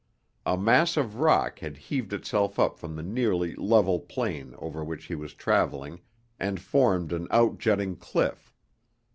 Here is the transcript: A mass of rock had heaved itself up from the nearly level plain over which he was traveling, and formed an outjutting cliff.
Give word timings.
A 0.47 0.57
mass 0.57 0.97
of 0.97 1.19
rock 1.19 1.59
had 1.59 1.77
heaved 1.77 2.11
itself 2.11 2.57
up 2.57 2.79
from 2.79 2.95
the 2.95 3.03
nearly 3.03 3.53
level 3.53 3.99
plain 3.99 4.55
over 4.57 4.83
which 4.83 5.05
he 5.05 5.13
was 5.13 5.35
traveling, 5.35 5.99
and 6.39 6.59
formed 6.59 7.13
an 7.13 7.27
outjutting 7.29 7.97
cliff. 7.97 8.51